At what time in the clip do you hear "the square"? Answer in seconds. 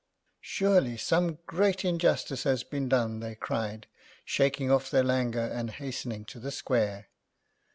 6.39-7.09